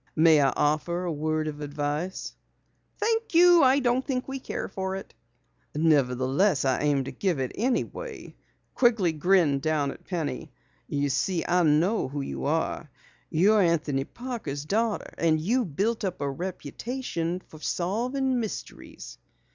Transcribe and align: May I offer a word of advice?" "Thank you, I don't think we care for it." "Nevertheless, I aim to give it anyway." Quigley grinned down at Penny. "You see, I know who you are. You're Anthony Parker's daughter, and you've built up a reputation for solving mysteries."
May 0.15 0.41
I 0.41 0.49
offer 0.55 1.03
a 1.03 1.11
word 1.11 1.47
of 1.47 1.61
advice?" 1.61 2.33
"Thank 2.97 3.35
you, 3.35 3.61
I 3.61 3.77
don't 3.77 4.03
think 4.03 4.27
we 4.27 4.39
care 4.39 4.67
for 4.67 4.95
it." 4.95 5.13
"Nevertheless, 5.75 6.65
I 6.65 6.79
aim 6.79 7.03
to 7.03 7.11
give 7.11 7.39
it 7.39 7.51
anyway." 7.53 8.33
Quigley 8.73 9.11
grinned 9.11 9.61
down 9.61 9.91
at 9.91 10.03
Penny. 10.03 10.51
"You 10.87 11.09
see, 11.11 11.45
I 11.47 11.61
know 11.61 12.07
who 12.07 12.21
you 12.21 12.45
are. 12.45 12.89
You're 13.29 13.61
Anthony 13.61 14.05
Parker's 14.05 14.65
daughter, 14.65 15.13
and 15.19 15.39
you've 15.39 15.75
built 15.75 16.03
up 16.03 16.19
a 16.19 16.31
reputation 16.31 17.39
for 17.47 17.59
solving 17.61 18.39
mysteries." 18.39 19.19